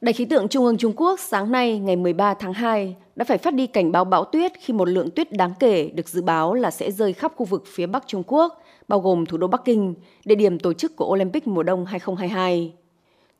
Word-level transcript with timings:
Đài 0.00 0.12
khí 0.12 0.24
tượng 0.24 0.48
Trung 0.48 0.64
ương 0.64 0.76
Trung 0.76 0.92
Quốc 0.96 1.20
sáng 1.20 1.52
nay 1.52 1.78
ngày 1.78 1.96
13 1.96 2.34
tháng 2.34 2.52
2 2.52 2.96
đã 3.16 3.24
phải 3.24 3.38
phát 3.38 3.54
đi 3.54 3.66
cảnh 3.66 3.92
báo 3.92 4.04
bão 4.04 4.24
tuyết 4.24 4.52
khi 4.60 4.74
một 4.74 4.88
lượng 4.88 5.10
tuyết 5.10 5.32
đáng 5.32 5.52
kể 5.60 5.90
được 5.94 6.08
dự 6.08 6.22
báo 6.22 6.54
là 6.54 6.70
sẽ 6.70 6.90
rơi 6.90 7.12
khắp 7.12 7.32
khu 7.36 7.46
vực 7.46 7.64
phía 7.66 7.86
Bắc 7.86 8.04
Trung 8.06 8.22
Quốc, 8.26 8.62
bao 8.88 9.00
gồm 9.00 9.26
thủ 9.26 9.36
đô 9.38 9.46
Bắc 9.46 9.64
Kinh, 9.64 9.94
địa 10.24 10.34
điểm 10.34 10.58
tổ 10.58 10.72
chức 10.72 10.96
của 10.96 11.06
Olympic 11.12 11.46
mùa 11.46 11.62
đông 11.62 11.86
2022. 11.86 12.72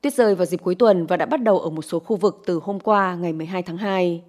Tuyết 0.01 0.13
rơi 0.13 0.35
vào 0.35 0.45
dịp 0.45 0.61
cuối 0.63 0.75
tuần 0.75 1.05
và 1.05 1.17
đã 1.17 1.25
bắt 1.25 1.43
đầu 1.43 1.59
ở 1.59 1.69
một 1.69 1.81
số 1.81 1.99
khu 1.99 2.15
vực 2.15 2.41
từ 2.45 2.59
hôm 2.63 2.79
qua 2.79 3.15
ngày 3.15 3.33
12 3.33 3.63
tháng 3.63 3.77
2. 3.77 4.21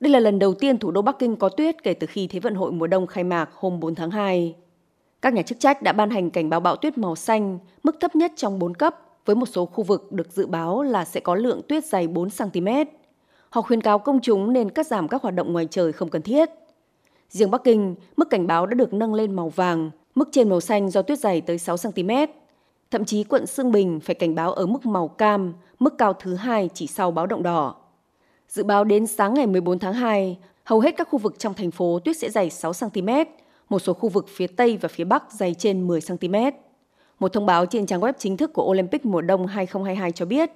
Đây 0.00 0.12
là 0.12 0.20
lần 0.20 0.38
đầu 0.38 0.54
tiên 0.54 0.78
thủ 0.78 0.90
đô 0.90 1.02
Bắc 1.02 1.18
Kinh 1.18 1.36
có 1.36 1.48
tuyết 1.48 1.82
kể 1.82 1.94
từ 1.94 2.06
khi 2.06 2.26
Thế 2.26 2.40
vận 2.40 2.54
hội 2.54 2.72
mùa 2.72 2.86
đông 2.86 3.06
khai 3.06 3.24
mạc 3.24 3.50
hôm 3.54 3.80
4 3.80 3.94
tháng 3.94 4.10
2. 4.10 4.54
Các 5.22 5.32
nhà 5.32 5.42
chức 5.42 5.60
trách 5.60 5.82
đã 5.82 5.92
ban 5.92 6.10
hành 6.10 6.30
cảnh 6.30 6.50
báo 6.50 6.60
bão 6.60 6.76
tuyết 6.76 6.98
màu 6.98 7.16
xanh, 7.16 7.58
mức 7.82 7.96
thấp 8.00 8.16
nhất 8.16 8.32
trong 8.36 8.58
4 8.58 8.74
cấp, 8.74 9.09
với 9.30 9.34
một 9.34 9.46
số 9.46 9.66
khu 9.66 9.84
vực 9.84 10.12
được 10.12 10.32
dự 10.32 10.46
báo 10.46 10.82
là 10.82 11.04
sẽ 11.04 11.20
có 11.20 11.34
lượng 11.34 11.60
tuyết 11.68 11.84
dày 11.84 12.08
4 12.08 12.28
cm. 12.30 12.68
Họ 13.50 13.62
khuyên 13.62 13.80
cáo 13.80 13.98
công 13.98 14.20
chúng 14.20 14.52
nên 14.52 14.70
cắt 14.70 14.86
giảm 14.86 15.08
các 15.08 15.22
hoạt 15.22 15.34
động 15.34 15.52
ngoài 15.52 15.68
trời 15.70 15.92
không 15.92 16.08
cần 16.08 16.22
thiết. 16.22 16.50
Riêng 17.28 17.50
Bắc 17.50 17.64
Kinh, 17.64 17.94
mức 18.16 18.30
cảnh 18.30 18.46
báo 18.46 18.66
đã 18.66 18.74
được 18.74 18.92
nâng 18.92 19.14
lên 19.14 19.36
màu 19.36 19.48
vàng, 19.48 19.90
mức 20.14 20.28
trên 20.32 20.48
màu 20.48 20.60
xanh 20.60 20.90
do 20.90 21.02
tuyết 21.02 21.18
dày 21.18 21.40
tới 21.40 21.58
6 21.58 21.76
cm. 21.76 22.10
Thậm 22.90 23.04
chí 23.04 23.24
quận 23.24 23.46
Sương 23.46 23.72
Bình 23.72 24.00
phải 24.00 24.14
cảnh 24.14 24.34
báo 24.34 24.52
ở 24.52 24.66
mức 24.66 24.86
màu 24.86 25.08
cam, 25.08 25.54
mức 25.78 25.98
cao 25.98 26.12
thứ 26.12 26.34
hai 26.34 26.70
chỉ 26.74 26.86
sau 26.86 27.10
báo 27.10 27.26
động 27.26 27.42
đỏ. 27.42 27.74
Dự 28.48 28.64
báo 28.64 28.84
đến 28.84 29.06
sáng 29.06 29.34
ngày 29.34 29.46
14 29.46 29.78
tháng 29.78 29.94
2, 29.94 30.38
hầu 30.64 30.80
hết 30.80 30.94
các 30.96 31.08
khu 31.10 31.18
vực 31.18 31.38
trong 31.38 31.54
thành 31.54 31.70
phố 31.70 31.98
tuyết 32.04 32.16
sẽ 32.16 32.30
dày 32.30 32.50
6 32.50 32.72
cm, 32.72 33.08
một 33.68 33.78
số 33.78 33.92
khu 33.92 34.08
vực 34.08 34.26
phía 34.28 34.46
Tây 34.46 34.76
và 34.76 34.88
phía 34.88 35.04
Bắc 35.04 35.32
dày 35.32 35.54
trên 35.54 35.86
10 35.86 36.00
cm. 36.00 36.34
Một 37.20 37.32
thông 37.32 37.46
báo 37.46 37.66
trên 37.66 37.86
trang 37.86 38.00
web 38.00 38.12
chính 38.18 38.36
thức 38.36 38.52
của 38.52 38.62
Olympic 38.62 39.06
mùa 39.06 39.20
đông 39.20 39.46
2022 39.46 40.12
cho 40.12 40.24
biết, 40.26 40.50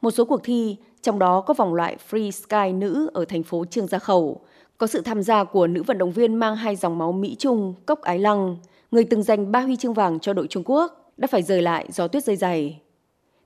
một 0.00 0.10
số 0.10 0.24
cuộc 0.24 0.40
thi, 0.44 0.76
trong 1.02 1.18
đó 1.18 1.40
có 1.40 1.54
vòng 1.54 1.74
loại 1.74 1.96
Free 2.10 2.30
Sky 2.30 2.72
nữ 2.72 3.10
ở 3.14 3.24
thành 3.24 3.42
phố 3.42 3.64
Trương 3.64 3.86
Gia 3.86 3.98
Khẩu, 3.98 4.40
có 4.78 4.86
sự 4.86 5.00
tham 5.00 5.22
gia 5.22 5.44
của 5.44 5.66
nữ 5.66 5.82
vận 5.82 5.98
động 5.98 6.12
viên 6.12 6.34
mang 6.34 6.56
hai 6.56 6.76
dòng 6.76 6.98
máu 6.98 7.12
Mỹ 7.12 7.36
Trung, 7.38 7.74
Cốc 7.86 8.00
Ái 8.00 8.18
Lăng, 8.18 8.56
người 8.90 9.04
từng 9.04 9.22
giành 9.22 9.52
ba 9.52 9.60
huy 9.60 9.76
chương 9.76 9.94
vàng 9.94 10.20
cho 10.20 10.32
đội 10.32 10.46
Trung 10.46 10.62
Quốc, 10.66 11.12
đã 11.16 11.26
phải 11.26 11.42
rời 11.42 11.62
lại 11.62 11.86
do 11.92 12.08
tuyết 12.08 12.24
rơi 12.24 12.36
dày. 12.36 12.80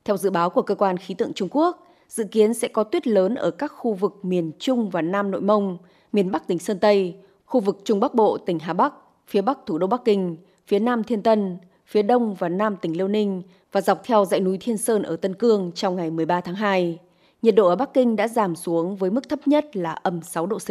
Theo 0.04 0.16
dự 0.16 0.30
báo 0.30 0.50
của 0.50 0.62
cơ 0.62 0.74
quan 0.74 0.96
khí 0.96 1.14
tượng 1.14 1.32
Trung 1.32 1.48
Quốc, 1.50 1.86
dự 2.08 2.24
kiến 2.24 2.54
sẽ 2.54 2.68
có 2.68 2.84
tuyết 2.84 3.06
lớn 3.06 3.34
ở 3.34 3.50
các 3.50 3.72
khu 3.76 3.94
vực 3.94 4.24
miền 4.24 4.52
Trung 4.58 4.90
và 4.90 5.02
Nam 5.02 5.30
Nội 5.30 5.40
Mông, 5.40 5.78
miền 6.12 6.30
Bắc 6.30 6.46
tỉnh 6.46 6.58
Sơn 6.58 6.78
Tây, 6.78 7.14
khu 7.44 7.60
vực 7.60 7.78
Trung 7.84 8.00
Bắc 8.00 8.14
Bộ 8.14 8.38
tỉnh 8.38 8.58
Hà 8.58 8.72
Bắc, 8.72 8.94
phía 9.26 9.42
Bắc 9.42 9.58
thủ 9.66 9.78
đô 9.78 9.86
Bắc 9.86 10.04
Kinh, 10.04 10.36
phía 10.66 10.78
Nam 10.78 11.04
Thiên 11.04 11.22
Tân, 11.22 11.58
phía 11.86 12.02
đông 12.02 12.34
và 12.34 12.48
nam 12.48 12.76
tỉnh 12.76 12.96
Liêu 12.96 13.08
Ninh 13.08 13.42
và 13.72 13.80
dọc 13.80 14.04
theo 14.04 14.24
dãy 14.24 14.40
núi 14.40 14.58
Thiên 14.58 14.78
Sơn 14.78 15.02
ở 15.02 15.16
Tân 15.16 15.34
Cương 15.34 15.72
trong 15.74 15.96
ngày 15.96 16.10
13 16.10 16.40
tháng 16.40 16.54
2. 16.54 16.98
Nhiệt 17.42 17.54
độ 17.54 17.68
ở 17.68 17.76
Bắc 17.76 17.94
Kinh 17.94 18.16
đã 18.16 18.28
giảm 18.28 18.56
xuống 18.56 18.96
với 18.96 19.10
mức 19.10 19.28
thấp 19.28 19.38
nhất 19.46 19.76
là 19.76 19.92
âm 19.92 20.22
6 20.22 20.46
độ 20.46 20.58
C. 20.58 20.68